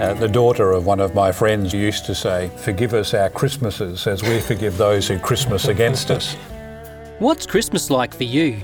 Uh, 0.00 0.12
the 0.12 0.26
daughter 0.26 0.72
of 0.72 0.86
one 0.86 0.98
of 0.98 1.14
my 1.14 1.30
friends 1.30 1.72
used 1.72 2.04
to 2.04 2.16
say, 2.16 2.50
Forgive 2.56 2.94
us 2.94 3.14
our 3.14 3.30
Christmases 3.30 4.08
as 4.08 4.24
we 4.24 4.40
forgive 4.40 4.76
those 4.76 5.06
who 5.06 5.20
Christmas 5.20 5.68
against 5.68 6.10
us. 6.10 6.34
What's 7.20 7.46
Christmas 7.46 7.90
like 7.90 8.12
for 8.12 8.24
you? 8.24 8.60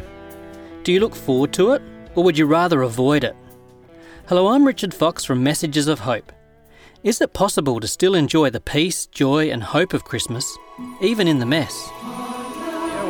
Do 0.83 0.93
you 0.93 0.99
look 0.99 1.15
forward 1.15 1.53
to 1.53 1.71
it, 1.75 1.83
or 2.17 2.25
would 2.25 2.37
you 2.37 2.47
rather 2.47 2.83
avoid 2.83 3.23
it? 3.23 3.37
Hello, 4.27 4.49
I'm 4.49 4.67
Richard 4.67 4.93
Fox 4.93 5.25
from 5.25 5.41
Messages 5.41 5.87
of 5.87 6.01
Hope. 6.01 6.33
Is 7.05 7.21
it 7.21 7.33
possible 7.33 7.79
to 7.79 7.87
still 7.87 8.17
enjoy 8.17 8.51
the 8.51 8.61
peace, 8.61 9.07
joy, 9.07 9.53
and 9.53 9.63
hope 9.63 9.95
of 9.95 10.03
Christmas, 10.03 10.59
even 11.01 11.29
in 11.29 11.39
the 11.39 11.47
mess? 11.47 11.91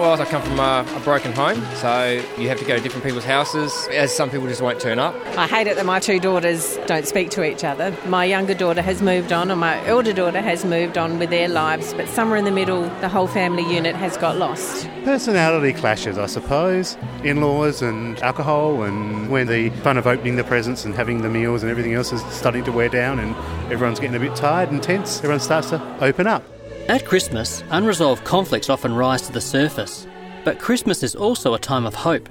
Well, 0.01 0.19
I 0.19 0.25
come 0.25 0.41
from 0.41 0.59
a, 0.59 0.87
a, 0.97 1.01
broken 1.01 1.31
home, 1.33 1.63
so 1.75 2.25
you 2.39 2.49
have 2.49 2.59
to 2.59 2.65
go 2.65 2.75
to 2.75 2.83
different 2.83 3.05
people's 3.05 3.27
houses, 3.27 3.87
as 3.93 4.11
some 4.11 4.31
people 4.31 4.47
just 4.47 4.63
won't 4.63 4.81
turn 4.81 4.99
up. 4.99 5.15
I 5.37 5.47
hate 5.47 5.67
it 5.67 5.77
that 5.77 5.85
my 5.85 6.01
two 6.01 6.19
daughters 6.19 6.79
don't 6.87 7.07
speak 7.07 7.29
to 7.33 7.45
each 7.45 7.65
other. 7.65 7.95
My 8.07 8.25
younger 8.25 8.55
daughter 8.55 8.81
has 8.81 9.03
moved 9.03 9.31
on, 9.31 9.51
and 9.51 9.61
my 9.61 9.87
elder 9.87 10.15
daughter 10.15 10.41
has 10.41 10.65
moved 10.65 10.97
on 10.97 11.19
with 11.19 11.29
their 11.29 11.49
lives, 11.49 11.93
but 11.93 12.09
somewhere 12.09 12.39
in 12.39 12.47
the 12.47 12.51
middle, 12.51 12.85
the 13.03 13.11
whole 13.11 13.27
family 13.27 13.63
unit 13.63 13.95
has 13.95 14.17
got 14.17 14.39
lost. 14.39 14.89
Personality 15.05 15.75
clashes, 15.75 16.17
I 16.17 16.25
suppose. 16.25 16.97
In 17.23 17.43
laws 17.43 17.83
and 17.83 18.19
alcohol, 18.21 18.85
and 18.85 19.29
when 19.29 19.49
the 19.49 19.69
fun 19.83 19.99
of 19.99 20.07
opening 20.07 20.37
the 20.37 20.45
presents 20.45 20.87
and 20.87 20.95
having 20.95 21.21
the 21.21 21.29
meals 21.29 21.63
and 21.63 21.71
everything 21.71 21.93
else 21.93 22.11
is 22.11 22.25
starting 22.35 22.65
to 22.65 22.73
wear 22.73 22.89
down, 22.89 23.19
and 23.19 23.37
everyone's 23.71 24.01
getting 24.01 24.17
a 24.17 24.19
bit 24.19 24.35
tired 24.35 24.71
and 24.71 24.83
tense, 24.83 25.19
everyone 25.19 25.41
starts 25.41 25.69
to 25.69 25.97
open 26.03 26.27
up. 26.27 26.43
At 26.91 27.07
Christmas, 27.07 27.63
unresolved 27.71 28.25
conflicts 28.25 28.69
often 28.69 28.93
rise 28.93 29.23
to 29.23 29.31
the 29.31 29.41
surface, 29.41 30.09
but 30.45 30.59
Christmas 30.59 31.05
is 31.05 31.15
also 31.15 31.55
a 31.55 31.59
time 31.61 31.87
of 31.87 31.95
hope. 31.95 32.29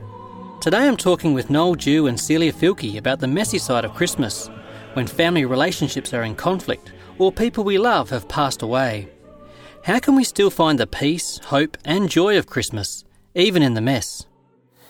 Today 0.60 0.86
I'm 0.86 0.98
talking 0.98 1.34
with 1.34 1.50
Noel 1.50 1.76
Dew 1.76 2.08
and 2.08 2.20
Celia 2.20 2.52
Filkey 2.52 2.98
about 2.98 3.22
the 3.22 3.28
messy 3.28 3.58
side 3.58 3.86
of 3.86 3.94
Christmas, 3.94 4.50
when 4.96 5.08
family 5.08 5.46
relationships 5.46 6.14
are 6.14 6.24
in 6.24 6.36
conflict 6.36 6.92
or 7.20 7.32
people 7.32 7.64
we 7.64 7.78
love 7.78 8.10
have 8.10 8.28
passed 8.28 8.62
away. 8.62 9.08
How 9.86 9.98
can 9.98 10.18
we 10.18 10.26
still 10.26 10.50
find 10.50 10.78
the 10.78 10.88
peace, 10.88 11.38
hope, 11.46 11.78
and 11.86 12.10
joy 12.10 12.38
of 12.38 12.48
Christmas, 12.48 13.06
even 13.36 13.64
in 13.64 13.76
the 13.76 13.82
mess? 13.82 14.26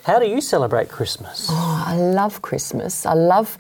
How 0.01 0.17
do 0.17 0.25
you 0.25 0.41
celebrate 0.41 0.89
Christmas? 0.89 1.45
Oh, 1.47 1.83
I 1.85 1.95
love 1.95 2.41
Christmas. 2.41 3.05
I 3.05 3.13
love 3.13 3.55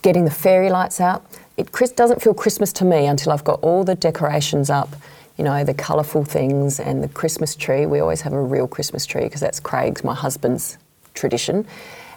getting 0.00 0.24
the 0.24 0.30
fairy 0.30 0.70
lights 0.70 0.98
out. 0.98 1.26
It 1.58 1.70
doesn't 1.94 2.22
feel 2.22 2.32
Christmas 2.32 2.72
to 2.72 2.86
me 2.86 3.04
until 3.04 3.32
I've 3.32 3.44
got 3.44 3.60
all 3.60 3.84
the 3.84 3.94
decorations 3.94 4.70
up 4.70 4.96
you 5.36 5.44
know, 5.44 5.64
the 5.64 5.74
colourful 5.74 6.24
things 6.24 6.80
and 6.80 7.02
the 7.02 7.08
Christmas 7.08 7.54
tree. 7.54 7.86
We 7.86 8.00
always 8.00 8.22
have 8.22 8.32
a 8.32 8.40
real 8.40 8.66
Christmas 8.66 9.06
tree 9.06 9.24
because 9.24 9.40
that's 9.40 9.60
Craig's, 9.60 10.02
my 10.02 10.14
husband's 10.14 10.78
tradition. 11.14 11.66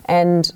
And 0.05 0.51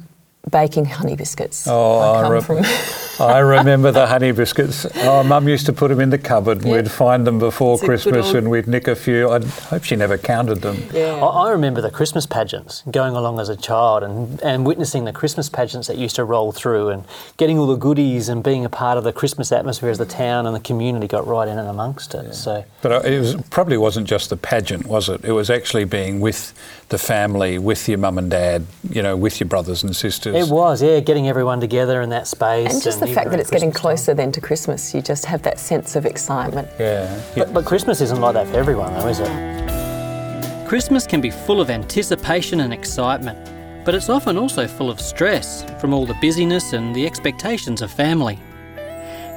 baking 0.50 0.86
honey 0.86 1.16
biscuits. 1.16 1.68
Oh, 1.68 2.00
I, 2.00 2.22
I, 2.24 2.30
re- 2.30 2.42
I, 3.20 3.40
remember 3.40 3.92
the 3.92 4.08
honey 4.08 4.32
biscuits. 4.32 4.86
Oh, 4.96 5.24
Mum 5.24 5.48
used 5.48 5.66
to 5.68 5.74
put 5.74 5.90
them 5.90 6.00
in 6.00 6.10
the 6.10 6.18
cupboard. 6.18 6.64
And 6.64 6.72
we'd 6.72 6.90
find 6.90 7.28
them 7.28 7.40
before 7.40 7.76
it's 7.76 7.84
Christmas 7.84 8.28
old... 8.28 8.36
and 8.36 8.50
we'd 8.50 8.68
nick 8.68 8.88
a 8.88 8.96
few. 8.96 9.30
I 9.30 9.40
hope 9.44 9.84
she 9.84 9.96
never 9.96 10.18
counted 10.18 10.62
them. 10.62 10.84
Yeah. 10.92 11.16
I, 11.16 11.48
I, 11.48 11.52
remember 11.52 11.82
the 11.82 11.92
Christmas 11.92 12.26
pageants, 12.26 12.84
going 12.90 13.16
along 13.16 13.40
as 13.40 13.50
a 13.50 13.56
child 13.56 14.04
and, 14.04 14.42
and 14.42 14.66
witnessing 14.66 15.06
the 15.06 15.14
Christmas 15.14 15.50
pageants 15.50 15.88
that 15.88 15.98
used 15.98 16.16
to 16.16 16.24
roll 16.24 16.52
through 16.52 16.90
and 16.90 17.06
getting 17.38 17.60
all 17.60 17.68
the 17.68 17.76
goodies 17.76 18.30
and 18.30 18.44
being 18.44 18.66
a 18.66 18.70
part 18.70 18.98
of 18.98 19.04
the 19.04 19.14
Christmas 19.14 19.52
atmosphere 19.52 19.90
as 19.90 19.98
the 19.98 20.06
town 20.06 20.46
and 20.46 20.56
the 20.56 20.60
community 20.60 21.08
got 21.08 21.28
right 21.28 21.48
in 21.48 21.58
and 21.60 21.68
amongst 21.68 22.16
it. 22.16 22.26
Yeah. 22.26 22.32
So, 22.32 22.66
But 22.82 22.92
uh, 22.92 23.00
it 23.02 23.20
was, 23.20 23.36
probably 23.50 23.78
wasn't 23.78 24.08
just 24.08 24.30
the 24.30 24.38
pageant, 24.38 24.88
was 24.88 25.10
it? 25.10 25.24
It 25.24 25.32
was 25.32 25.50
actually 25.50 25.86
being 25.86 26.20
with 26.20 26.54
the 26.90 26.98
family, 26.98 27.58
with 27.58 27.88
your 27.88 27.98
mum 27.98 28.18
and 28.18 28.30
dad, 28.30 28.66
you 28.90 29.02
know, 29.02 29.16
with 29.16 29.40
your 29.40 29.48
brothers 29.48 29.84
and 29.84 29.96
sisters. 29.96 30.36
It 30.36 30.52
was, 30.52 30.82
yeah, 30.82 31.00
getting 31.00 31.28
everyone 31.28 31.60
together 31.60 32.02
in 32.02 32.10
that 32.10 32.28
space. 32.28 32.74
And 32.74 32.84
just 32.84 33.02
and 33.02 33.03
the 33.08 33.14
fact 33.14 33.30
that 33.32 33.40
it's 33.40 33.50
Christmas 33.50 33.62
getting 33.62 33.72
closer 33.72 34.06
time. 34.08 34.18
then 34.18 34.32
to 34.34 34.42
Christmas, 34.42 34.94
you 34.94 35.02
just 35.02 35.26
have 35.26 35.42
that 35.44 35.60
sense 35.60 35.96
of 35.96 36.06
excitement. 36.06 36.68
Yeah. 36.80 37.22
yeah. 37.36 37.44
But, 37.44 37.54
but 37.54 37.66
Christmas 37.66 38.02
isn't 38.02 38.20
like 38.20 38.34
that 38.34 38.48
for 38.48 38.58
everyone, 38.58 38.94
though, 38.94 39.08
is 39.08 39.20
it? 39.20 40.68
Christmas 40.68 41.06
can 41.06 41.22
be 41.22 41.30
full 41.30 41.62
of 41.62 41.70
anticipation 41.70 42.62
and 42.62 42.74
excitement, 42.74 43.38
but 43.86 43.94
it's 43.94 44.10
often 44.10 44.38
also 44.38 44.68
full 44.68 44.90
of 44.90 45.00
stress 45.00 45.64
from 45.80 45.94
all 45.94 46.06
the 46.06 46.16
busyness 46.16 46.74
and 46.74 46.96
the 46.96 47.06
expectations 47.06 47.82
of 47.82 47.92
family. 47.92 48.40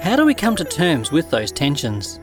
How 0.01 0.15
do 0.15 0.25
we 0.25 0.33
come 0.33 0.55
to 0.55 0.63
terms 0.63 1.11
with 1.11 1.29
those 1.29 1.51
tensions? 1.51 2.19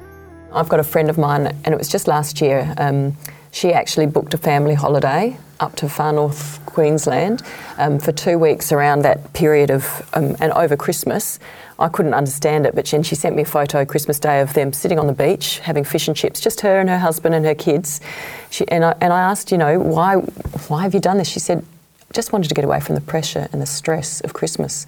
I've 0.52 0.68
got 0.68 0.80
a 0.80 0.84
friend 0.84 1.10
of 1.10 1.18
mine, 1.18 1.46
and 1.46 1.74
it 1.74 1.76
was 1.76 1.88
just 1.88 2.06
last 2.06 2.40
year. 2.40 2.72
Um, 2.78 3.16
she 3.54 3.72
actually 3.72 4.06
booked 4.06 4.34
a 4.34 4.38
family 4.38 4.74
holiday 4.74 5.38
up 5.60 5.76
to 5.76 5.88
far 5.88 6.12
north 6.12 6.60
Queensland 6.66 7.40
um, 7.78 8.00
for 8.00 8.10
two 8.10 8.36
weeks 8.36 8.72
around 8.72 9.02
that 9.02 9.32
period 9.32 9.70
of, 9.70 10.10
um, 10.14 10.34
and 10.40 10.52
over 10.52 10.76
Christmas. 10.76 11.38
I 11.78 11.88
couldn't 11.88 12.14
understand 12.14 12.66
it, 12.66 12.74
but 12.74 12.88
she, 12.88 13.00
she 13.04 13.14
sent 13.14 13.36
me 13.36 13.42
a 13.42 13.46
photo 13.46 13.84
Christmas 13.84 14.18
Day 14.18 14.40
of 14.40 14.54
them 14.54 14.72
sitting 14.72 14.98
on 14.98 15.06
the 15.06 15.12
beach 15.12 15.60
having 15.60 15.84
fish 15.84 16.08
and 16.08 16.16
chips, 16.16 16.40
just 16.40 16.62
her 16.62 16.80
and 16.80 16.88
her 16.88 16.98
husband 16.98 17.32
and 17.32 17.46
her 17.46 17.54
kids. 17.54 18.00
She, 18.50 18.66
and, 18.68 18.84
I, 18.84 18.96
and 19.00 19.12
I 19.12 19.20
asked, 19.20 19.52
you 19.52 19.58
know, 19.58 19.78
why, 19.78 20.16
why 20.16 20.82
have 20.82 20.92
you 20.92 21.00
done 21.00 21.18
this? 21.18 21.28
She 21.28 21.38
said, 21.38 21.64
just 22.12 22.32
wanted 22.32 22.48
to 22.48 22.54
get 22.56 22.64
away 22.64 22.80
from 22.80 22.96
the 22.96 23.00
pressure 23.00 23.48
and 23.52 23.62
the 23.62 23.66
stress 23.66 24.20
of 24.22 24.32
Christmas. 24.32 24.84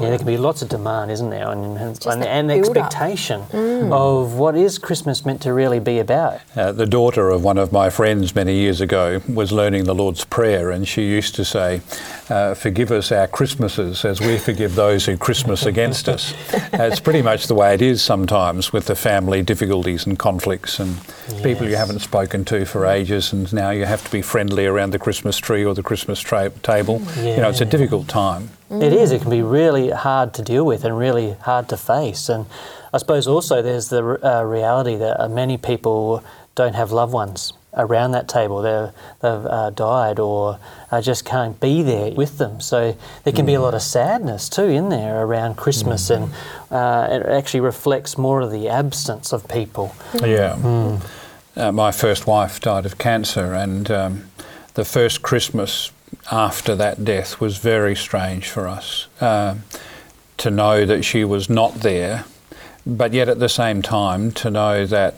Yeah, 0.00 0.10
there 0.10 0.18
can 0.18 0.26
be 0.26 0.36
lots 0.36 0.62
of 0.62 0.68
demand, 0.68 1.10
isn't 1.10 1.30
there, 1.30 1.48
and, 1.50 1.76
and, 1.78 2.24
and 2.24 2.50
expectation 2.50 3.42
mm. 3.50 3.92
of 3.92 4.34
what 4.34 4.56
is 4.56 4.78
Christmas 4.78 5.24
meant 5.24 5.42
to 5.42 5.52
really 5.52 5.80
be 5.80 5.98
about. 5.98 6.40
Uh, 6.56 6.72
the 6.72 6.86
daughter 6.86 7.30
of 7.30 7.42
one 7.42 7.58
of 7.58 7.72
my 7.72 7.90
friends 7.90 8.34
many 8.34 8.54
years 8.54 8.80
ago 8.80 9.20
was 9.28 9.52
learning 9.52 9.84
the 9.84 9.94
Lord's 9.94 10.24
Prayer, 10.24 10.70
and 10.70 10.86
she 10.86 11.02
used 11.02 11.34
to 11.34 11.44
say, 11.44 11.80
uh, 12.30 12.54
"Forgive 12.54 12.90
us 12.92 13.10
our 13.10 13.26
Christmases 13.26 14.04
as 14.04 14.20
we 14.20 14.38
forgive 14.38 14.74
those 14.74 15.06
who 15.06 15.16
Christmas 15.16 15.66
against 15.66 16.08
us." 16.08 16.34
It's 16.88 17.00
pretty 17.00 17.22
much 17.22 17.46
the 17.46 17.54
way 17.54 17.74
it 17.74 17.82
is 17.82 18.02
sometimes 18.02 18.72
with 18.72 18.86
the 18.86 18.94
family 18.94 19.42
difficulties 19.42 20.06
and 20.06 20.18
conflicts 20.18 20.78
and 20.78 20.96
yes. 21.28 21.42
people 21.42 21.68
you 21.68 21.76
haven't 21.76 22.00
spoken 22.00 22.44
to 22.46 22.64
for 22.64 22.86
ages, 22.86 23.32
and 23.32 23.52
now 23.52 23.70
you 23.70 23.84
have 23.84 24.04
to 24.04 24.10
be 24.10 24.22
friendly 24.22 24.66
around 24.66 24.90
the 24.90 24.98
Christmas 24.98 25.38
tree 25.38 25.64
or 25.64 25.74
the 25.74 25.82
Christmas 25.82 26.20
tra- 26.20 26.50
table. 26.62 27.02
Yeah. 27.16 27.36
You 27.36 27.36
know, 27.42 27.48
it's 27.48 27.60
a 27.60 27.64
difficult 27.64 28.08
time. 28.08 28.50
Mm. 28.70 28.82
It 28.82 28.92
is. 28.92 29.12
It 29.12 29.22
can 29.22 29.30
be 29.30 29.42
really 29.42 29.90
hard 29.90 30.34
to 30.34 30.42
deal 30.42 30.64
with 30.64 30.84
and 30.84 30.98
really 30.98 31.32
hard 31.40 31.68
to 31.70 31.76
face. 31.76 32.28
And 32.28 32.46
I 32.92 32.98
suppose 32.98 33.26
also 33.26 33.62
there's 33.62 33.88
the 33.88 34.02
uh, 34.22 34.42
reality 34.42 34.96
that 34.96 35.20
uh, 35.20 35.28
many 35.28 35.56
people 35.56 36.22
don't 36.54 36.74
have 36.74 36.92
loved 36.92 37.12
ones 37.12 37.52
around 37.74 38.10
that 38.12 38.28
table. 38.28 38.60
They're, 38.62 38.92
they've 39.20 39.46
uh, 39.46 39.70
died 39.70 40.18
or 40.18 40.58
uh, 40.90 41.00
just 41.00 41.24
can't 41.24 41.58
be 41.60 41.82
there 41.82 42.10
with 42.12 42.38
them. 42.38 42.60
So 42.60 42.96
there 43.24 43.32
can 43.32 43.44
mm. 43.44 43.48
be 43.48 43.54
a 43.54 43.60
lot 43.60 43.74
of 43.74 43.82
sadness 43.82 44.48
too 44.48 44.64
in 44.64 44.88
there 44.88 45.24
around 45.24 45.56
Christmas, 45.56 46.10
mm. 46.10 46.16
and 46.16 46.32
uh, 46.70 47.08
it 47.10 47.26
actually 47.26 47.60
reflects 47.60 48.18
more 48.18 48.40
of 48.40 48.50
the 48.50 48.68
absence 48.68 49.32
of 49.32 49.46
people. 49.48 49.94
Yeah. 50.14 50.56
Mm. 50.58 51.06
Uh, 51.56 51.72
my 51.72 51.90
first 51.92 52.26
wife 52.26 52.60
died 52.60 52.86
of 52.86 52.98
cancer, 52.98 53.52
and 53.54 53.90
um, 53.90 54.30
the 54.74 54.84
first 54.84 55.22
Christmas 55.22 55.90
after 56.30 56.74
that 56.76 57.04
death 57.04 57.40
was 57.40 57.58
very 57.58 57.96
strange 57.96 58.48
for 58.48 58.68
us. 58.68 59.06
Uh, 59.20 59.56
to 60.36 60.50
know 60.50 60.86
that 60.86 61.04
she 61.04 61.24
was 61.24 61.50
not 61.50 61.74
there, 61.76 62.24
but 62.86 63.12
yet 63.12 63.28
at 63.28 63.38
the 63.38 63.48
same 63.48 63.82
time 63.82 64.30
to 64.30 64.50
know 64.50 64.86
that 64.86 65.14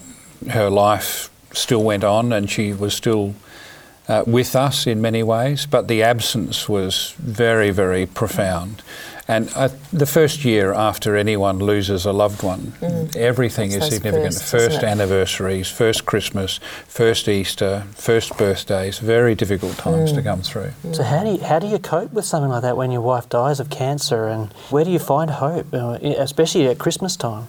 her 0.50 0.70
life 0.70 1.30
still 1.52 1.82
went 1.82 2.02
on 2.04 2.32
and 2.32 2.50
she 2.50 2.72
was 2.72 2.94
still 2.94 3.34
uh, 4.08 4.24
with 4.26 4.56
us 4.56 4.86
in 4.86 5.00
many 5.00 5.22
ways, 5.22 5.66
but 5.66 5.88
the 5.88 6.02
absence 6.02 6.68
was 6.68 7.14
very, 7.18 7.70
very 7.70 8.06
profound. 8.06 8.82
And 9.30 9.48
uh, 9.54 9.68
the 9.92 10.06
first 10.06 10.44
year 10.44 10.72
after 10.72 11.14
anyone 11.14 11.60
loses 11.60 12.04
a 12.04 12.12
loved 12.12 12.42
one, 12.42 12.72
mm. 12.80 13.14
everything 13.14 13.70
it's 13.70 13.86
is 13.86 13.94
significant. 13.94 14.34
First, 14.34 14.50
first 14.50 14.82
anniversaries, 14.82 15.70
first 15.70 16.04
Christmas, 16.04 16.58
first 16.88 17.28
Easter, 17.28 17.84
first 17.94 18.36
birthdays, 18.36 18.98
very 18.98 19.36
difficult 19.36 19.76
times 19.78 20.10
mm. 20.10 20.16
to 20.16 20.22
come 20.22 20.42
through. 20.42 20.72
Mm. 20.84 20.96
So, 20.96 21.04
how 21.04 21.22
do, 21.22 21.30
you, 21.30 21.38
how 21.44 21.60
do 21.60 21.68
you 21.68 21.78
cope 21.78 22.12
with 22.12 22.24
something 22.24 22.50
like 22.50 22.62
that 22.62 22.76
when 22.76 22.90
your 22.90 23.02
wife 23.02 23.28
dies 23.28 23.60
of 23.60 23.70
cancer? 23.70 24.26
And 24.26 24.52
where 24.70 24.84
do 24.84 24.90
you 24.90 24.98
find 24.98 25.30
hope, 25.30 25.72
uh, 25.72 25.98
especially 26.02 26.66
at 26.66 26.80
Christmas 26.80 27.14
time? 27.14 27.46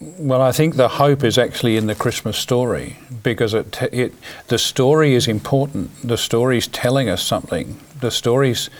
Well, 0.00 0.40
I 0.42 0.52
think 0.52 0.76
the 0.76 0.88
hope 0.88 1.24
is 1.24 1.38
actually 1.38 1.76
in 1.76 1.86
the 1.86 1.94
Christmas 1.94 2.38
story 2.38 2.96
because 3.22 3.54
it, 3.54 3.82
it 3.92 4.14
the 4.48 4.58
story 4.58 5.14
is 5.14 5.26
important. 5.28 5.90
The 6.02 6.16
story 6.16 6.58
is 6.58 6.66
telling 6.68 7.08
us 7.08 7.22
something. 7.22 7.78
The 8.00 8.10
story's 8.10 8.70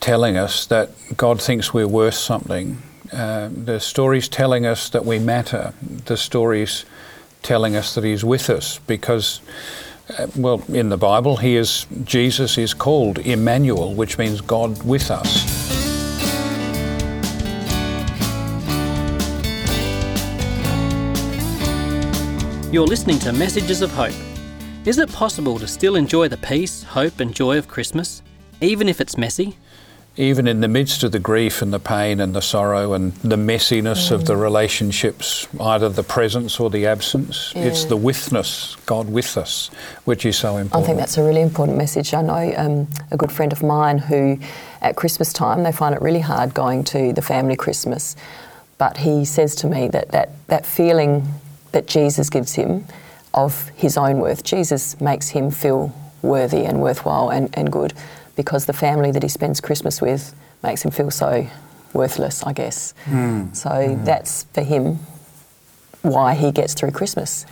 telling 0.00 0.36
us 0.36 0.66
that 0.66 0.90
God 1.16 1.40
thinks 1.40 1.72
we're 1.72 1.88
worth 1.88 2.14
something. 2.14 2.82
Uh, 3.12 3.48
the 3.52 3.80
story's 3.80 4.28
telling 4.28 4.66
us 4.66 4.88
that 4.90 5.04
we 5.04 5.18
matter. 5.18 5.74
The 6.06 6.16
story's 6.16 6.84
telling 7.42 7.76
us 7.76 7.94
that 7.94 8.04
He's 8.04 8.24
with 8.24 8.50
us 8.50 8.78
because, 8.86 9.40
uh, 10.18 10.28
well, 10.36 10.62
in 10.68 10.88
the 10.88 10.96
Bible, 10.96 11.38
He 11.38 11.56
is 11.56 11.86
Jesus 12.04 12.56
is 12.58 12.74
called 12.74 13.18
Emmanuel, 13.18 13.94
which 13.94 14.18
means 14.18 14.40
God 14.40 14.82
with 14.84 15.10
us. 15.10 15.59
You're 22.72 22.86
listening 22.86 23.18
to 23.20 23.32
Messages 23.32 23.82
of 23.82 23.90
Hope. 23.90 24.14
Is 24.84 24.98
it 24.98 25.12
possible 25.12 25.58
to 25.58 25.66
still 25.66 25.96
enjoy 25.96 26.28
the 26.28 26.36
peace, 26.36 26.84
hope, 26.84 27.18
and 27.18 27.34
joy 27.34 27.58
of 27.58 27.66
Christmas, 27.66 28.22
even 28.60 28.88
if 28.88 29.00
it's 29.00 29.18
messy? 29.18 29.56
even 30.16 30.46
in 30.46 30.60
the 30.60 30.68
midst 30.68 31.02
of 31.02 31.12
the 31.12 31.18
grief 31.18 31.62
and 31.62 31.72
the 31.72 31.78
pain 31.78 32.20
and 32.20 32.34
the 32.34 32.42
sorrow 32.42 32.92
and 32.92 33.12
the 33.16 33.36
messiness 33.36 34.10
of 34.10 34.26
the 34.26 34.36
relationships, 34.36 35.48
either 35.60 35.88
the 35.88 36.02
presence 36.02 36.60
or 36.60 36.68
the 36.68 36.86
absence, 36.86 37.52
it's 37.56 37.84
the 37.84 37.96
withness, 37.96 38.76
God 38.86 39.08
with 39.08 39.38
us, 39.38 39.68
which 40.04 40.26
is 40.26 40.36
so 40.36 40.56
important. 40.56 40.84
I 40.84 40.86
think 40.86 40.98
that's 40.98 41.16
a 41.16 41.22
really 41.22 41.40
important 41.40 41.78
message. 41.78 42.12
I 42.12 42.22
know 42.22 42.52
um, 42.56 42.88
a 43.10 43.16
good 43.16 43.32
friend 43.32 43.52
of 43.52 43.62
mine 43.62 43.98
who, 43.98 44.38
at 44.82 44.96
Christmas 44.96 45.32
time, 45.32 45.62
they 45.62 45.72
find 45.72 45.94
it 45.94 46.02
really 46.02 46.20
hard 46.20 46.52
going 46.54 46.84
to 46.84 47.12
the 47.12 47.22
family 47.22 47.56
Christmas. 47.56 48.14
But 48.78 48.98
he 48.98 49.24
says 49.24 49.54
to 49.56 49.68
me 49.68 49.88
that 49.88 50.08
that, 50.08 50.30
that 50.48 50.66
feeling 50.66 51.26
that 51.72 51.86
Jesus 51.86 52.30
gives 52.30 52.54
him 52.54 52.84
of 53.34 53.68
his 53.70 53.96
own 53.96 54.18
worth, 54.18 54.42
Jesus 54.42 55.00
makes 55.00 55.28
him 55.28 55.50
feel 55.50 55.94
worthy 56.22 56.64
and 56.64 56.80
worthwhile 56.82 57.30
and, 57.30 57.50
and 57.56 57.72
good 57.72 57.94
because 58.36 58.66
the 58.66 58.72
family 58.72 59.10
that 59.10 59.22
he 59.22 59.28
spends 59.28 59.60
Christmas 59.60 60.00
with 60.00 60.34
makes 60.62 60.84
him 60.84 60.90
feel 60.90 61.10
so 61.10 61.46
worthless, 61.92 62.42
I 62.42 62.52
guess. 62.52 62.92
Hmm. 63.04 63.52
So 63.52 63.70
hmm. 63.70 64.04
that's 64.04 64.44
for 64.54 64.62
him 64.62 64.98
why 66.02 66.34
he 66.34 66.52
gets 66.52 66.74
through 66.74 66.92
Christmas. 66.92 67.46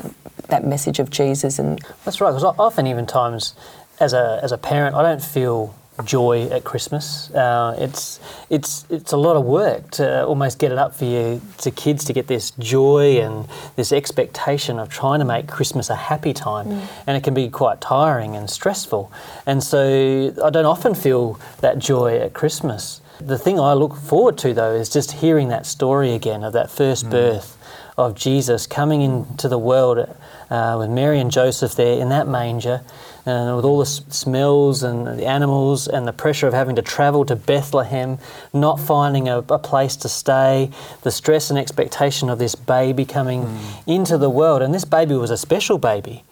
That 0.48 0.64
message 0.64 0.98
of 0.98 1.10
Jesus 1.10 1.58
and 1.58 1.80
That's 2.04 2.20
right, 2.20 2.30
because 2.30 2.54
often, 2.58 2.86
even 2.86 3.06
times, 3.06 3.54
as 4.00 4.12
a 4.14 4.40
as 4.42 4.52
a 4.52 4.58
parent, 4.58 4.96
I 4.96 5.02
don't 5.02 5.22
feel 5.22 5.74
joy 6.04 6.48
at 6.48 6.64
Christmas. 6.64 7.30
Uh, 7.30 7.76
it's 7.78 8.20
it's 8.50 8.86
it's 8.90 9.12
a 9.12 9.16
lot 9.16 9.36
of 9.36 9.44
work 9.44 9.90
to 9.92 10.24
almost 10.24 10.58
get 10.58 10.72
it 10.72 10.78
up 10.78 10.94
for 10.94 11.04
you 11.04 11.40
to 11.58 11.70
kids 11.70 12.04
to 12.06 12.12
get 12.12 12.26
this 12.26 12.52
joy 12.52 13.20
and 13.20 13.48
this 13.76 13.92
expectation 13.92 14.78
of 14.78 14.88
trying 14.88 15.18
to 15.18 15.24
make 15.24 15.48
Christmas 15.48 15.90
a 15.90 15.96
happy 15.96 16.32
time, 16.32 16.68
and 17.06 17.16
it 17.16 17.24
can 17.24 17.34
be 17.34 17.48
quite 17.48 17.80
tiring 17.80 18.36
and 18.36 18.48
stressful. 18.48 19.12
And 19.46 19.62
so 19.62 20.34
I 20.42 20.50
don't 20.50 20.66
often 20.66 20.94
feel 20.94 21.40
that 21.60 21.78
joy 21.78 22.18
at 22.18 22.32
Christmas. 22.32 23.00
The 23.20 23.38
thing 23.38 23.58
I 23.58 23.72
look 23.72 23.96
forward 23.96 24.38
to 24.38 24.54
though 24.54 24.74
is 24.74 24.88
just 24.88 25.12
hearing 25.12 25.48
that 25.48 25.66
story 25.66 26.14
again 26.14 26.44
of 26.44 26.52
that 26.52 26.70
first 26.70 27.10
birth 27.10 27.57
of 27.98 28.14
Jesus 28.14 28.66
coming 28.66 29.02
into 29.02 29.48
the 29.48 29.58
world 29.58 29.98
uh, 30.50 30.76
with 30.78 30.88
Mary 30.88 31.18
and 31.20 31.30
Joseph 31.30 31.74
there 31.74 32.00
in 32.00 32.08
that 32.08 32.26
manger, 32.28 32.80
and 33.26 33.54
with 33.56 33.64
all 33.66 33.78
the 33.80 33.84
smells 33.86 34.82
and 34.82 35.06
the 35.18 35.26
animals 35.26 35.86
and 35.88 36.06
the 36.08 36.12
pressure 36.14 36.46
of 36.46 36.54
having 36.54 36.76
to 36.76 36.82
travel 36.82 37.26
to 37.26 37.36
Bethlehem, 37.36 38.16
not 38.54 38.80
finding 38.80 39.28
a, 39.28 39.38
a 39.40 39.58
place 39.58 39.96
to 39.96 40.08
stay, 40.08 40.70
the 41.02 41.10
stress 41.10 41.50
and 41.50 41.58
expectation 41.58 42.30
of 42.30 42.38
this 42.38 42.54
baby 42.54 43.04
coming 43.04 43.46
into 43.86 44.16
the 44.16 44.30
world. 44.30 44.62
And 44.62 44.72
this 44.72 44.86
baby 44.86 45.14
was 45.14 45.30
a 45.30 45.36
special 45.36 45.76
baby. 45.76 46.24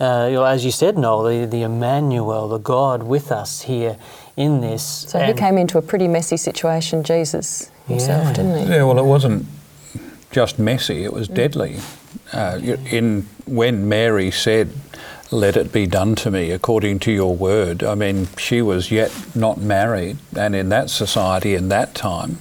Uh, 0.00 0.26
you 0.30 0.36
know, 0.36 0.44
as 0.44 0.64
you 0.64 0.72
said, 0.72 0.98
Noel, 0.98 1.22
the, 1.22 1.46
the 1.46 1.62
Emmanuel, 1.62 2.48
the 2.48 2.58
God 2.58 3.04
with 3.04 3.30
us 3.30 3.62
here 3.62 3.96
in 4.36 4.60
this. 4.62 4.82
So 4.82 5.20
he 5.20 5.34
came 5.34 5.58
into 5.58 5.78
a 5.78 5.82
pretty 5.82 6.08
messy 6.08 6.38
situation, 6.38 7.04
Jesus 7.04 7.70
himself, 7.86 8.24
Yeah. 8.28 8.32
didn't 8.32 8.66
he? 8.66 8.72
Yeah, 8.74 8.82
well, 8.84 8.98
it 8.98 9.04
wasn't 9.04 9.46
just 10.32 10.58
messy; 10.58 11.04
it 11.04 11.12
was 11.12 11.28
deadly. 11.28 11.78
Uh, 12.32 12.58
in 12.90 13.28
when 13.46 13.88
Mary 13.88 14.30
said, 14.30 14.72
"Let 15.30 15.56
it 15.56 15.70
be 15.70 15.86
done 15.86 16.14
to 16.16 16.30
me 16.30 16.50
according 16.50 16.98
to 17.00 17.12
your 17.12 17.36
word," 17.36 17.84
I 17.84 17.94
mean, 17.94 18.28
she 18.36 18.60
was 18.62 18.90
yet 18.90 19.12
not 19.34 19.58
married, 19.58 20.16
and 20.36 20.56
in 20.56 20.70
that 20.70 20.90
society, 20.90 21.54
in 21.54 21.68
that 21.68 21.94
time, 21.94 22.38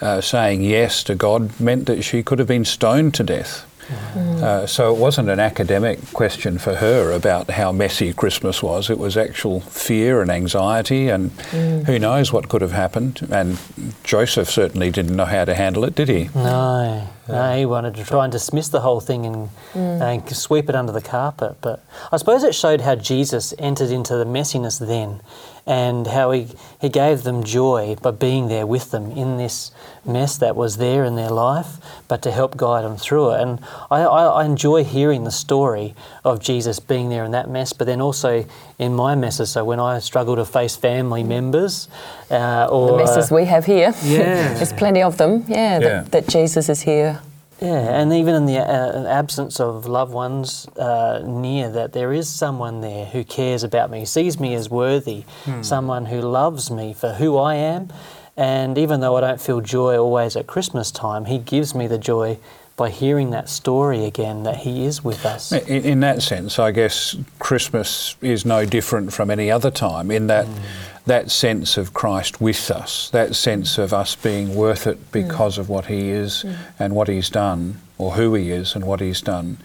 uh, 0.00 0.20
saying 0.20 0.62
yes 0.62 1.02
to 1.04 1.14
God 1.14 1.58
meant 1.60 1.86
that 1.86 2.02
she 2.02 2.22
could 2.22 2.38
have 2.38 2.48
been 2.48 2.64
stoned 2.64 3.14
to 3.14 3.22
death. 3.22 3.64
Uh, 3.90 4.66
so 4.66 4.94
it 4.94 4.98
wasn't 4.98 5.28
an 5.28 5.40
academic 5.40 5.98
question 6.12 6.58
for 6.58 6.76
her 6.76 7.12
about 7.12 7.50
how 7.50 7.72
messy 7.72 8.12
Christmas 8.12 8.62
was. 8.62 8.88
It 8.90 8.98
was 8.98 9.16
actual 9.16 9.60
fear 9.60 10.20
and 10.22 10.30
anxiety, 10.30 11.08
and 11.08 11.30
who 11.86 11.98
knows 11.98 12.32
what 12.32 12.48
could 12.48 12.62
have 12.62 12.72
happened. 12.72 13.26
And 13.30 13.58
Joseph 14.04 14.48
certainly 14.50 14.90
didn't 14.90 15.16
know 15.16 15.24
how 15.24 15.44
to 15.44 15.54
handle 15.54 15.84
it, 15.84 15.94
did 15.94 16.08
he? 16.08 16.30
No, 16.34 17.08
no, 17.32 17.56
he 17.56 17.66
wanted 17.66 17.94
to 17.96 18.04
try 18.04 18.24
and 18.24 18.32
dismiss 18.32 18.68
the 18.68 18.80
whole 18.80 19.00
thing 19.00 19.26
and, 19.26 19.48
mm. 19.72 20.00
and 20.00 20.36
sweep 20.36 20.68
it 20.68 20.74
under 20.74 20.92
the 20.92 21.00
carpet. 21.00 21.56
But 21.60 21.84
I 22.10 22.16
suppose 22.16 22.44
it 22.44 22.54
showed 22.54 22.82
how 22.82 22.94
Jesus 22.94 23.54
entered 23.58 23.90
into 23.90 24.16
the 24.16 24.24
messiness 24.24 24.78
then 24.78 25.20
and 25.66 26.06
how 26.06 26.32
he, 26.32 26.48
he 26.80 26.88
gave 26.88 27.22
them 27.22 27.44
joy 27.44 27.96
by 28.02 28.10
being 28.10 28.48
there 28.48 28.66
with 28.66 28.90
them 28.90 29.12
in 29.12 29.36
this 29.36 29.70
mess 30.04 30.36
that 30.38 30.56
was 30.56 30.76
there 30.78 31.04
in 31.04 31.14
their 31.14 31.30
life, 31.30 31.76
but 32.08 32.20
to 32.22 32.32
help 32.32 32.56
guide 32.56 32.84
them 32.84 32.96
through 32.96 33.30
it. 33.30 33.40
And 33.40 33.60
I, 33.90 34.00
I, 34.00 34.24
I 34.42 34.44
enjoy 34.44 34.82
hearing 34.82 35.24
the 35.24 35.30
story 35.30 35.94
of 36.24 36.40
Jesus 36.40 36.80
being 36.80 37.10
there 37.10 37.24
in 37.24 37.30
that 37.30 37.48
mess, 37.48 37.72
but 37.72 37.86
then 37.86 38.00
also 38.00 38.44
in 38.82 38.94
my 38.94 39.14
messes. 39.14 39.50
So 39.50 39.64
when 39.64 39.80
I 39.80 40.00
struggle 40.00 40.36
to 40.36 40.44
face 40.44 40.76
family 40.76 41.22
members 41.22 41.88
uh, 42.30 42.66
or 42.70 42.92
The 42.92 42.96
messes 43.04 43.30
we 43.30 43.44
have 43.44 43.64
here. 43.64 43.92
Yeah. 44.02 44.54
There's 44.54 44.72
plenty 44.72 45.02
of 45.02 45.16
them, 45.16 45.44
yeah, 45.48 45.78
Yeah. 45.78 45.78
That, 45.78 46.12
that 46.12 46.28
Jesus 46.28 46.68
is 46.68 46.82
here. 46.82 47.20
Yeah, 47.60 48.00
and 48.00 48.12
even 48.12 48.34
in 48.34 48.46
the 48.46 48.58
uh, 48.58 49.06
absence 49.06 49.60
of 49.60 49.86
loved 49.86 50.12
ones 50.12 50.66
uh, 50.76 51.22
near, 51.24 51.70
that 51.70 51.92
there 51.92 52.12
is 52.12 52.28
someone 52.28 52.80
there 52.80 53.04
who 53.04 53.22
cares 53.22 53.62
about 53.62 53.88
me, 53.88 54.04
sees 54.04 54.40
me 54.40 54.54
as 54.54 54.68
worthy, 54.68 55.24
someone 55.60 56.06
who 56.06 56.20
loves 56.20 56.72
me 56.72 56.92
for 56.92 57.12
who 57.12 57.38
I 57.38 57.54
am. 57.54 57.92
And 58.36 58.76
even 58.78 58.98
though 59.00 59.16
I 59.16 59.20
don't 59.20 59.40
feel 59.40 59.60
joy 59.60 59.96
always 59.96 60.34
at 60.36 60.48
Christmas 60.48 60.90
time, 60.90 61.26
He 61.26 61.38
gives 61.38 61.72
me 61.72 61.86
the 61.86 61.98
joy 61.98 62.38
by 62.82 62.90
hearing 62.90 63.30
that 63.30 63.48
story 63.48 64.04
again 64.06 64.42
that 64.42 64.56
He 64.56 64.84
is 64.84 65.04
with 65.04 65.24
us. 65.24 65.52
In, 65.52 65.84
in 65.84 66.00
that 66.00 66.20
sense, 66.20 66.58
I 66.58 66.72
guess 66.72 67.14
Christmas 67.38 68.16
is 68.20 68.44
no 68.44 68.66
different 68.66 69.12
from 69.12 69.30
any 69.30 69.52
other 69.52 69.70
time 69.70 70.10
in 70.10 70.26
that 70.26 70.46
mm. 70.46 70.58
that 71.06 71.30
sense 71.30 71.76
of 71.76 71.94
Christ 71.94 72.40
with 72.40 72.72
us, 72.72 73.08
that 73.10 73.36
sense 73.36 73.78
of 73.78 73.92
us 73.92 74.16
being 74.16 74.56
worth 74.56 74.88
it 74.88 74.98
mm. 74.98 75.12
because 75.12 75.58
of 75.58 75.68
what 75.68 75.86
He 75.86 76.10
is 76.10 76.42
mm. 76.42 76.56
and 76.76 76.96
what 76.96 77.06
He's 77.06 77.30
done, 77.30 77.80
or 77.98 78.14
who 78.14 78.34
He 78.34 78.50
is 78.50 78.74
and 78.74 78.84
what 78.84 78.98
He's 78.98 79.20
done. 79.20 79.58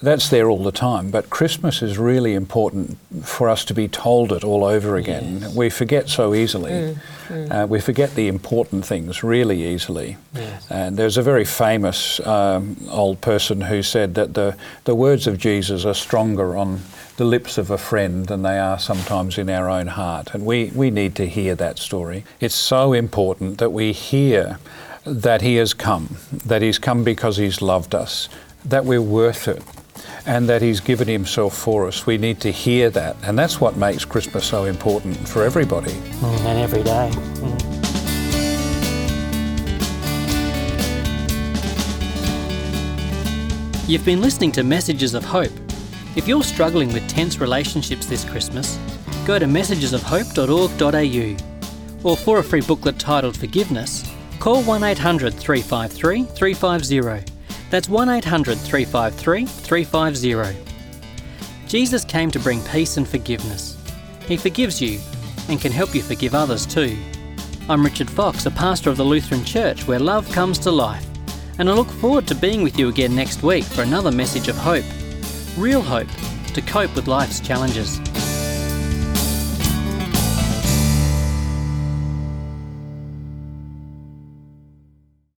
That's 0.00 0.28
there 0.28 0.48
all 0.48 0.62
the 0.62 0.72
time, 0.72 1.10
but 1.10 1.28
Christmas 1.28 1.82
is 1.82 1.98
really 1.98 2.34
important 2.34 2.98
for 3.24 3.48
us 3.48 3.64
to 3.64 3.74
be 3.74 3.88
told 3.88 4.32
it 4.32 4.44
all 4.44 4.64
over 4.64 4.96
again. 4.96 5.52
We 5.56 5.70
forget 5.70 6.08
so 6.08 6.34
easily. 6.34 6.96
Uh, 7.30 7.66
we 7.68 7.80
forget 7.80 8.14
the 8.14 8.28
important 8.28 8.86
things 8.86 9.22
really 9.22 9.62
easily. 9.66 10.16
Yes. 10.34 10.70
And 10.70 10.96
there's 10.96 11.16
a 11.18 11.22
very 11.22 11.44
famous 11.44 12.20
um, 12.26 12.76
old 12.88 13.20
person 13.20 13.60
who 13.60 13.82
said 13.82 14.14
that 14.14 14.34
the, 14.34 14.56
the 14.84 14.94
words 14.94 15.26
of 15.26 15.36
Jesus 15.36 15.84
are 15.84 15.94
stronger 15.94 16.56
on 16.56 16.80
the 17.16 17.24
lips 17.24 17.58
of 17.58 17.70
a 17.70 17.76
friend 17.76 18.26
than 18.26 18.42
they 18.42 18.58
are 18.58 18.78
sometimes 18.78 19.36
in 19.36 19.50
our 19.50 19.68
own 19.68 19.88
heart. 19.88 20.32
And 20.32 20.46
we, 20.46 20.66
we 20.74 20.90
need 20.90 21.16
to 21.16 21.26
hear 21.26 21.54
that 21.56 21.78
story. 21.78 22.24
It's 22.40 22.54
so 22.54 22.92
important 22.92 23.58
that 23.58 23.72
we 23.72 23.92
hear 23.92 24.58
that 25.04 25.42
He 25.42 25.56
has 25.56 25.74
come, 25.74 26.16
that 26.46 26.62
He's 26.62 26.78
come 26.78 27.02
because 27.04 27.36
He's 27.36 27.60
loved 27.60 27.94
us, 27.94 28.28
that 28.64 28.84
we're 28.84 29.02
worth 29.02 29.48
it. 29.48 29.62
And 30.28 30.48
that 30.48 30.62
he's 30.62 30.78
given 30.78 31.08
himself 31.08 31.56
for 31.56 31.88
us. 31.88 32.06
We 32.06 32.18
need 32.18 32.40
to 32.42 32.52
hear 32.52 32.90
that. 32.90 33.16
And 33.22 33.38
that's 33.38 33.60
what 33.60 33.76
makes 33.76 34.04
Christmas 34.04 34.44
so 34.44 34.64
important 34.64 35.16
for 35.26 35.42
everybody. 35.42 35.92
Mm, 35.92 36.44
and 36.44 36.58
every 36.58 36.82
day. 36.82 37.10
Mm. 37.14 37.78
You've 43.88 44.04
been 44.04 44.20
listening 44.20 44.52
to 44.52 44.62
Messages 44.62 45.14
of 45.14 45.24
Hope. 45.24 45.50
If 46.14 46.28
you're 46.28 46.42
struggling 46.42 46.92
with 46.92 47.08
tense 47.08 47.40
relationships 47.40 48.04
this 48.04 48.22
Christmas, 48.22 48.78
go 49.26 49.38
to 49.38 49.46
messagesofhope.org.au. 49.46 52.08
Or 52.08 52.16
for 52.18 52.40
a 52.40 52.44
free 52.44 52.60
booklet 52.60 52.98
titled 52.98 53.34
Forgiveness, 53.34 54.04
call 54.40 54.62
1 54.62 54.84
800 54.84 55.32
353 55.32 56.24
350. 56.24 57.37
That's 57.70 57.88
1 57.88 58.08
800 58.08 58.58
353 58.58 59.44
350. 59.44 60.64
Jesus 61.66 62.04
came 62.04 62.30
to 62.30 62.38
bring 62.38 62.62
peace 62.64 62.96
and 62.96 63.06
forgiveness. 63.06 63.76
He 64.26 64.38
forgives 64.38 64.80
you 64.80 64.98
and 65.48 65.60
can 65.60 65.70
help 65.70 65.94
you 65.94 66.02
forgive 66.02 66.34
others 66.34 66.64
too. 66.64 66.96
I'm 67.68 67.84
Richard 67.84 68.08
Fox, 68.08 68.46
a 68.46 68.50
pastor 68.50 68.88
of 68.88 68.96
the 68.96 69.04
Lutheran 69.04 69.44
Church 69.44 69.86
where 69.86 69.98
love 69.98 70.30
comes 70.32 70.58
to 70.60 70.70
life, 70.70 71.06
and 71.58 71.68
I 71.68 71.74
look 71.74 71.90
forward 71.90 72.26
to 72.28 72.34
being 72.34 72.62
with 72.62 72.78
you 72.78 72.88
again 72.88 73.14
next 73.14 73.42
week 73.42 73.64
for 73.64 73.82
another 73.82 74.10
message 74.10 74.48
of 74.48 74.56
hope. 74.56 74.84
Real 75.58 75.82
hope 75.82 76.08
to 76.54 76.62
cope 76.62 76.94
with 76.96 77.06
life's 77.06 77.40
challenges. 77.40 78.00